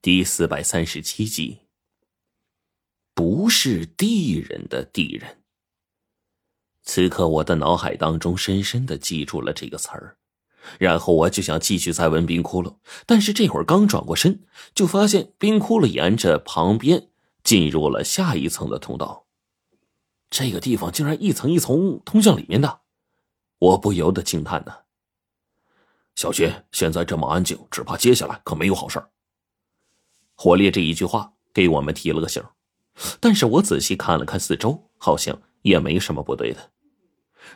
[0.00, 1.58] 第四百三十七集，
[3.14, 5.42] 不是地人的地人。
[6.84, 10.16] 此刻我的脑海当中深深的记住了这个词儿，
[10.78, 12.76] 然后我就想继续再问冰窟窿，
[13.06, 17.08] 但是这会儿刚转过身，就发现冰窟窿沿着旁边
[17.42, 19.26] 进入了下一层的通道。
[20.30, 22.82] 这个地方竟然一层一层通向里面的，
[23.58, 24.72] 我不由得惊叹呢。
[26.14, 29.10] 小薛，现在这么安静，只怕接下来可没有好事儿。
[30.40, 32.40] 火烈这一句话给我们提了个醒，
[33.18, 36.70] 但是我仔细看了看四周，好像也没什么不对的。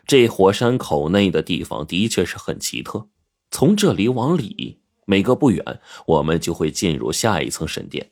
[0.04, 3.09] 这火山口内的地方的确是很奇特，
[3.52, 8.10] 从这里往里，每隔不远，我们就会进入下一层神殿，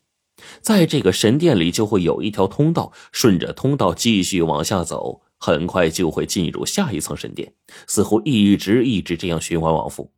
[0.60, 7.54] 在这个神殿里就会有一条通道，顺着通道继续往下走，很快就会进入下一层神殿，
[7.88, 10.12] 似乎一直一直这样循环往复。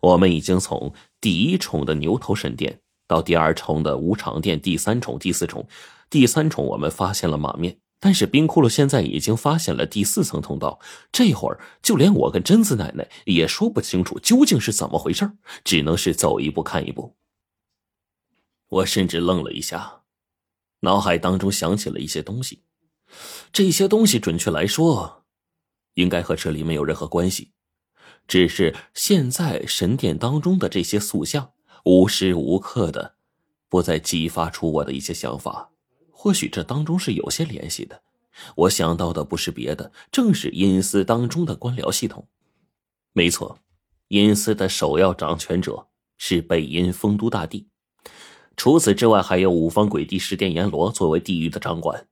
[0.00, 2.80] 我们已经从第一重的牛头神殿。
[3.06, 5.68] 到第二重的无常殿，第三重、第四重，
[6.10, 10.80] 第三重我们发现了马面，但是冰窟窿现在已经发现了第四层通道。
[11.12, 15.30] 这会儿就连我跟贞子奶奶也说不清楚究竟是怎么回事，
[15.64, 17.16] 只能是走一步看一步。
[18.68, 20.02] 我甚至愣了一下，
[20.80, 22.62] 脑海当中想起了一些东西，
[23.52, 25.24] 这些东西准确来说，
[25.94, 27.52] 应该和这里没有任何关系，
[28.26, 31.52] 只是现在神殿当中的这些塑像。
[31.84, 33.14] 无时无刻的，
[33.68, 35.70] 不再激发出我的一些想法。
[36.10, 38.02] 或许这当中是有些联系的。
[38.54, 42.26] 我想到的不是别的，正是阴司当中的官僚系统。
[43.12, 43.58] 没错，
[44.08, 45.86] 阴司的首要掌权者
[46.18, 47.68] 是北阴丰都大帝。
[48.56, 52.06] 除此之外，还有五方鬼帝十殿阎罗作为地狱的掌管。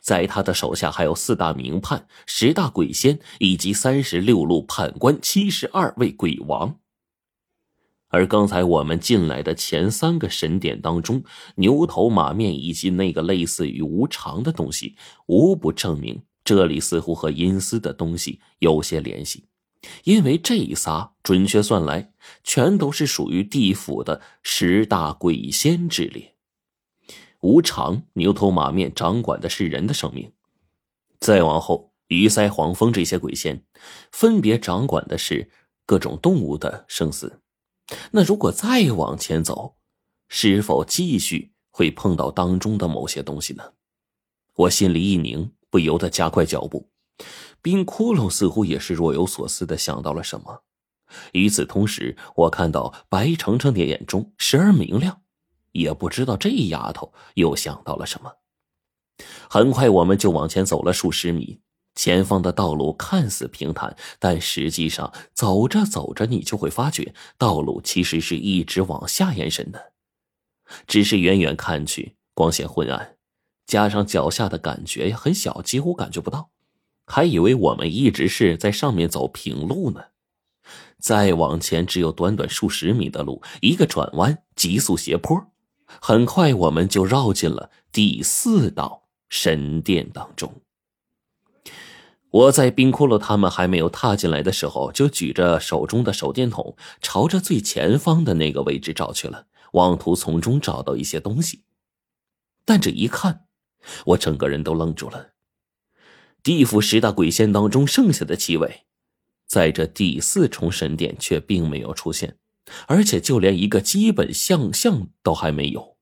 [0.00, 6.78] 在他的手下还有四大名判、十大鬼仙以及三十六路判官、七十二位鬼王。
[8.14, 11.24] 而刚才我们进来的前三个神殿当中，
[11.56, 14.94] 牛头马面以及那个类似于无常的东西，
[15.26, 19.48] 无不证明这里似乎和阴司的东西有些联系。
[20.04, 22.12] 因为这一仨准确算来，
[22.44, 26.36] 全都是属于地府的十大鬼仙之列。
[27.40, 30.30] 无常、牛头马面掌管的是人的生命，
[31.18, 33.64] 再往后，鱼鳃、黄蜂这些鬼仙，
[34.12, 35.50] 分别掌管的是
[35.84, 37.40] 各种动物的生死。
[38.12, 39.76] 那如果再往前走，
[40.28, 43.72] 是否继续会碰到当中的某些东西呢？
[44.54, 46.90] 我心里一凝，不由得加快脚步。
[47.60, 50.62] 冰窟窿似乎也是若有所思的想到了什么。
[51.32, 55.22] 与此同时，我看到白程程的眼中时而明亮，
[55.72, 58.32] 也不知道这丫头又想到了什么。
[59.48, 61.60] 很快，我们就往前走了数十米。
[61.94, 69.92] 前方的道路看似平坦，但实际上走着走着，你就会发觉道路其实是一直往下延伸的。
[70.86, 73.16] 只是远远看去，光线昏暗，
[73.66, 76.50] 加上脚下的感觉很小，几乎感觉不到，
[77.06, 80.06] 还以为我们一直是在上面走平路呢。
[80.98, 85.46] 再往前，只有短短数十米的路，一个转弯，急速斜坡，
[86.00, 90.63] 很快我们就绕进了第四道神殿当中。
[92.34, 101.62] 我在冰窟窿他们还没有踏进来的时候，就举着手中的手电筒，朝着最前方的那个位置照去了，妄图从中找到一些东西。
[102.64, 103.44] 但这一看，
[104.06, 105.28] 我整个人都愣住了。
[106.42, 108.80] 地府十大鬼仙当中剩下的七位，
[109.46, 112.36] 在这第四重神殿却并没有出现，
[112.88, 115.96] 而且就连一个基本像像都还没有。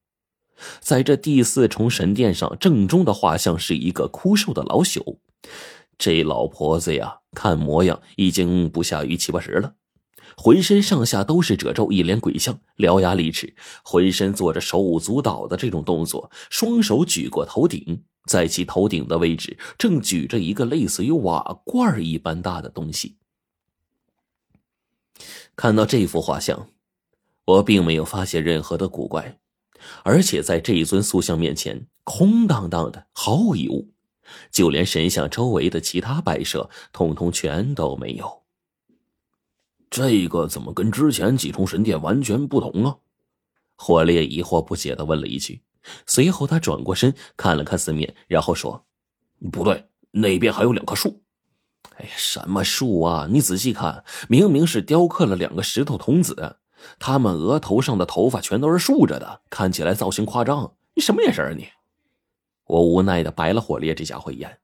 [0.81, 5.19] 在这第四重神殿上，正中的画像是一个枯瘦的老朽。
[6.03, 9.77] 这老婆子呀，看模样已经不下于七八十了，
[10.37, 13.55] 浑身上下都是褶皱，一脸鬼相，獠牙利齿，
[13.85, 23.19] 浑身做着手舞足蹈的这种动作，双手举过头顶，在其头顶的位置正举着一个类似于瓦罐一般大的东西。
[25.55, 26.69] 看到这幅画像，
[27.45, 29.39] 我并没有发现任何的古怪，
[30.03, 33.93] 而且在这一尊塑像面前，空荡荡的，毫无一物。
[34.51, 38.43] 就连神像周围的其他摆设，通通全都没有。
[39.91, 42.97] 这个怎么跟之前几重神殿完全不同啊？
[43.77, 45.61] 火烈疑惑不解的问了一句。
[46.07, 48.87] 随后他转过身看了看四面，然后说
[49.51, 51.21] ：“不对，那边还有两棵树。
[51.99, 53.27] ”“哎呀，什么树啊？
[53.29, 56.57] 你仔细看，明明是雕刻了两个石头童子，
[57.01, 60.73] 他们额头上的头发全都是竖着的，看起来造型夸张。
[60.95, 61.69] 你什么眼神啊你？”
[62.73, 64.59] 我无奈的白了火烈这家伙一眼，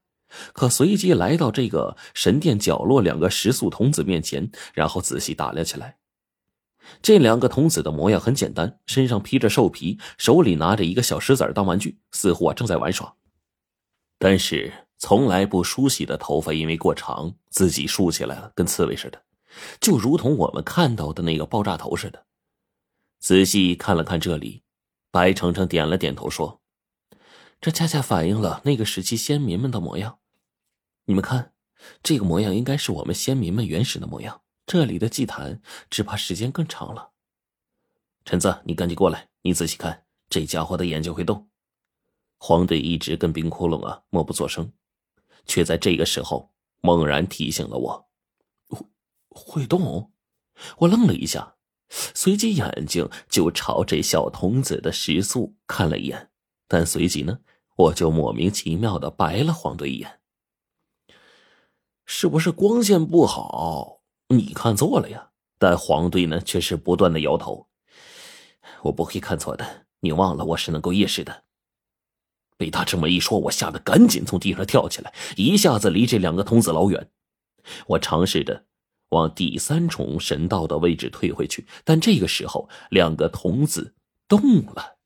[0.54, 5.98] 可随即来到这个神殿角落两个石塑童子面前，然后仔细打量起来。
[7.02, 13.14] 这两个童子的模样很简单，身上披着兽皮，手里拿着一个小石子当玩具，似乎啊正在玩耍。
[14.18, 19.20] 但是从来不梳洗的头发因为过长，自己竖起来了，跟刺猬似的，
[19.80, 22.24] 就如同我们看到的那个爆炸头似的。
[23.18, 24.62] 仔细看了看这里，
[25.10, 26.62] 白程程点了点头说
[27.60, 30.18] ：“这恰恰反映了那个时期先民们的模样。
[31.06, 31.52] 你们看，
[32.02, 37.12] 这个模样应该是我们先民们原始的模样。”这里的祭坛只怕时间更长了。
[38.26, 41.48] 陈子，你赶紧过来，你仔细看，这家伙的眼睛会动。
[42.36, 44.70] 黄队一直跟冰窟窿啊默不作声，
[45.46, 46.52] 却在这个时候
[46.82, 48.08] 猛然提醒了我：
[48.68, 48.86] 会
[49.30, 50.12] 会动。
[50.76, 51.56] 我愣了一下，
[51.88, 56.30] 随即眼睛就朝这小童子的食宿看了一眼，
[56.68, 57.40] 但随即呢，
[57.76, 60.20] 我就莫名其妙的白了黄队一眼。
[62.04, 64.02] 是不是光线不好？
[64.28, 67.68] 你看错了呀，但黄队呢却是不断的摇头。
[68.82, 71.44] 我不会看错的，你忘了我是能够夜视的。
[72.56, 77.10] 被他这么一说，我吓得赶紧从地上跳起来，一下子离这两个童子老远。
[77.86, 78.66] 我尝试着
[79.10, 83.94] 往第三重神道的位置退回去，但这个时候两个童子
[84.26, 84.97] 动了。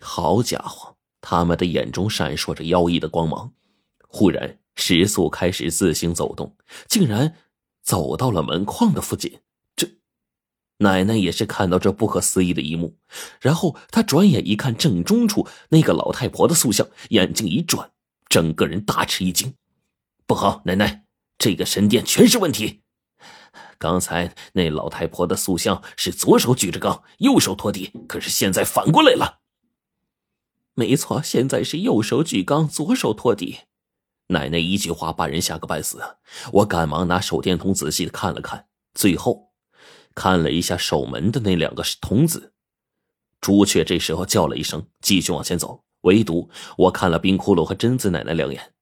[0.00, 3.52] 好家伙，他们的眼中闪烁着妖异的光芒，
[4.08, 4.58] 忽然。
[4.76, 6.56] 时速开始自行走动，
[6.88, 7.34] 竟然
[7.82, 9.40] 走到了门框的附近。
[9.76, 9.86] 这
[10.78, 12.96] 奶奶也是看到这不可思议的一幕，
[13.40, 17.90] 然后她转眼一看正中处那个老太婆的塑像，眼睛一转，
[18.28, 19.52] 整个人大吃一惊。
[20.26, 21.04] 不好，奶奶，
[21.36, 22.80] 这个神殿全是问题。
[23.76, 29.39] 刚才那老太婆的塑像是左手举着缸，右手托地，可是现在反过来了。
[30.74, 33.60] 没错，现在是右手举缸，左手托底。
[34.28, 36.00] 奶奶一句话把人吓个半死，
[36.52, 39.50] 我赶忙拿手电筒仔细的看了看，最后
[40.14, 42.52] 看了一下守门的那两个童子。
[43.40, 45.82] 朱雀这时候叫了一声，继续往前走。
[46.02, 48.72] 唯独我看了冰窟窿和贞子奶奶两眼。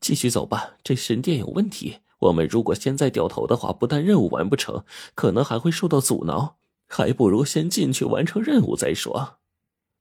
[0.00, 1.98] 继续走吧，这神殿有问题。
[2.20, 4.84] 我们如果现在掉头的话，不但任务完不成，
[5.14, 6.56] 可能还会受到阻挠。
[6.88, 9.38] 还不如先进去完成任务再说。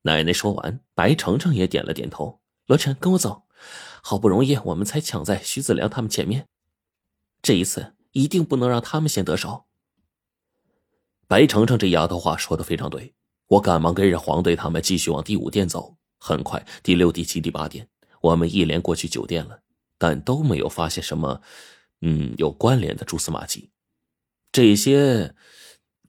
[0.03, 2.41] 奶奶说完，白程程也点了点头。
[2.65, 3.43] 罗晨，跟我走。
[4.01, 6.47] 好不容易，我们才抢在徐子良他们前面，
[7.41, 9.65] 这一次一定不能让他们先得手。
[11.27, 13.13] 白程程这丫头话说的非常对，
[13.47, 15.97] 我赶忙跟着黄队他们继续往第五店走。
[16.17, 17.87] 很快，第六、第七、第八店，
[18.21, 19.61] 我们一连过去九店了，
[19.97, 21.41] 但都没有发现什么，
[22.01, 23.71] 嗯，有关联的蛛丝马迹。
[24.51, 25.35] 这些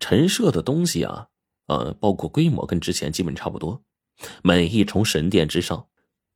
[0.01, 1.29] 陈设的东西啊，
[1.67, 3.83] 呃，包括规模跟之前基本差不多，
[4.43, 5.87] 每一重神殿之上。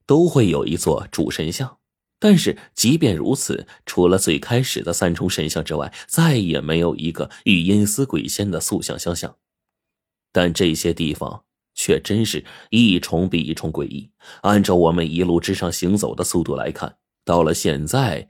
[0.09, 1.79] 都会有一座主神像，
[2.21, 9.37] 但是即便如此，除了最开始的三重神像之外，再也没有一个与阴司鬼仙的塑像相像。
[10.31, 11.43] 但这些地方
[11.75, 14.09] 却真是一重比一重诡异。
[14.43, 18.29] 按照我们一路之上行走的速度来看，到了现在，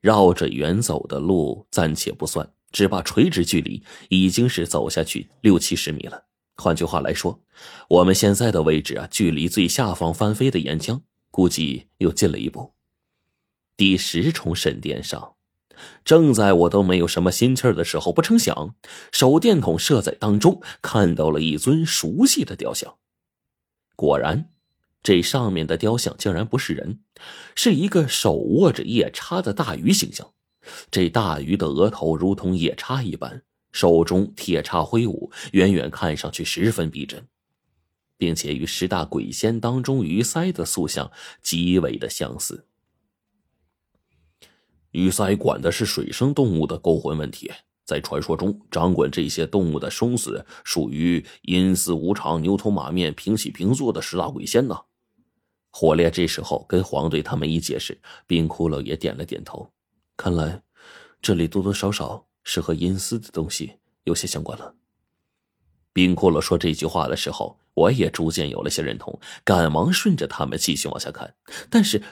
[0.00, 6.29] 绕着远走的路暂且不算，只怕垂直距离已经是走下去六七十米了。
[6.60, 7.40] 换句话来说，
[7.88, 11.00] 我们现在的位置啊，距离最下方翻飞的岩浆。
[11.32, 12.74] 估计又近了一步。
[13.76, 15.34] 第十重神殿上，
[16.04, 18.74] 正在我都没有什么心气儿的时候，不成想
[19.12, 22.96] 手电筒射在当中，看到了一尊熟悉的雕像。
[23.94, 24.50] 果然，
[25.04, 26.98] 这上面的雕像竟然不是人，
[27.54, 30.32] 是一个手握着夜叉的大鱼形象。
[30.90, 37.26] 这大鱼的额头如同夜叉一般，手中铁叉挥舞，远远看上去十分逼真。
[38.20, 41.10] 并且与十大鬼仙当中鱼鳃的塑像
[41.40, 42.66] 极为的相似。
[44.90, 47.50] 鱼鳃管的是水生动物的勾魂问题，
[47.86, 54.78] 在传说中掌管这些动物的生死，属于阴司无常、牛头马面、平起平坐的十大鬼仙呢。
[55.70, 59.72] 火烈这时候跟黄队他们一解释，冰窟窿也点了点头。
[60.14, 60.60] 看来
[61.22, 64.74] 这里多多少少是和阴司的东西有些相关了。
[65.92, 67.58] 冰窟窿说这句话的时候。
[67.72, 71.34] 我也逐渐有了些认同，赶忙顺着他们继续往下看。
[71.70, 72.02] 但是，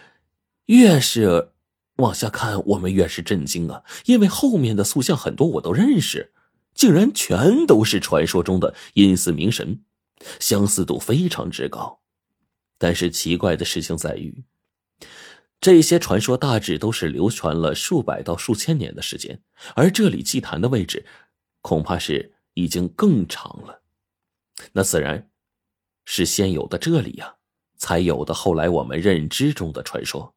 [0.66, 1.50] 越是
[1.96, 3.82] 往下看，我们越是震惊啊！
[4.06, 6.32] 因为后面的塑像很多我都认识，
[6.72, 9.82] 竟然全都是传说中的阴司冥神，
[10.38, 12.00] 相似度非常之高。
[12.78, 14.44] 但是奇怪的事情在于，
[15.60, 19.42] 这些传说大致都是流传了数百到数千年的时间，
[19.74, 21.04] 而这里祭坛的位置，
[21.62, 23.82] 恐怕是已经更长了。
[24.72, 25.30] 那自然。
[26.10, 27.36] 是先有的这里呀，
[27.76, 30.34] 才有的后来我们认知中的传说。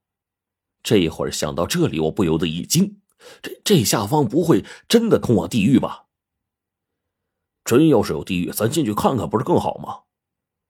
[0.83, 2.99] 这一会儿想到这里，我不由得一惊。
[3.41, 6.07] 这这下方不会真的通往地狱吧？
[7.63, 10.01] 真要是有地狱，咱进去看看不是更好吗？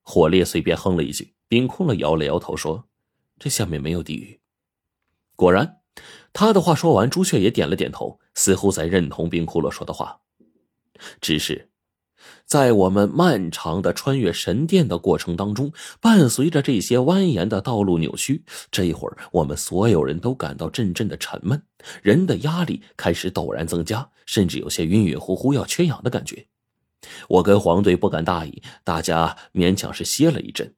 [0.03, 2.87] 火烈随便哼了一句，冰窟窿摇了摇头说
[3.39, 4.40] ：“这下面没有地狱。”
[5.35, 5.77] 果然，
[6.33, 10.21] 他的话说完，朱雀也点了点头，似乎在认同冰窟窿说的话。
[11.19, 11.69] 只是。
[12.45, 15.71] 在我们漫长的穿越神殿的过程当中，
[16.01, 21.63] 伴随着这些蜿蜒的道路扭曲，这一会儿我们所有人都感到阵阵的沉闷，
[22.03, 26.45] 人的压力开始陡然增加，甚至有些晕晕乎乎要缺氧的感觉。
[27.29, 30.75] 我跟黄队不敢大意，大家勉强是歇了一阵。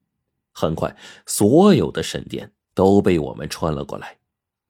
[0.53, 0.95] 很快，
[1.25, 4.15] 所有的神殿都被我们穿了过来，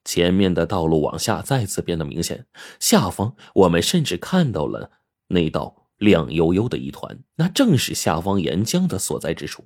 [0.06, 2.46] 前面的道路往下再次变得明显，
[2.80, 4.92] 下方我们甚至看到了
[5.28, 5.80] 那道。
[6.00, 9.66] 亮悠悠的一团，那正是下方岩浆的所在之处。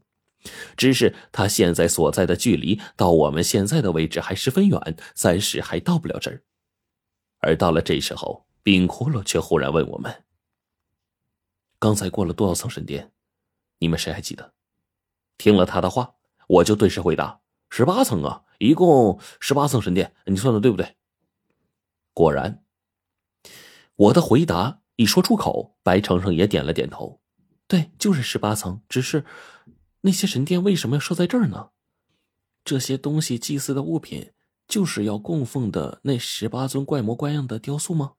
[0.75, 4.79] 只是他现在所在的距离到我们现在的位置还十分远，
[5.15, 6.43] 暂时还到不了这儿。
[7.39, 10.25] 而到了这时候，冰窟窿却忽然问我们
[11.79, 13.11] ：“刚才过了多少层神殿？
[13.79, 14.53] 你们谁还记得？”
[15.39, 16.13] 听了他的话，
[16.47, 17.39] 我就顿时回答
[17.71, 20.95] ：“十八层啊，一共十八层神殿，你算的对不对？”
[22.13, 22.63] 果然，
[23.95, 24.81] 我的回答。
[24.99, 27.21] 一说出口，白程程也点了点头。
[27.67, 28.81] 对，就是十八层。
[28.89, 29.23] 只是
[30.01, 31.69] 那些神殿为什么要设在这儿呢？
[32.65, 34.31] 这些东西祭祀的物品，
[34.67, 38.13] 就是要供奉的那十八尊怪模怪样的雕塑吗？